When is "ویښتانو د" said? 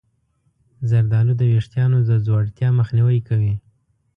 1.51-2.11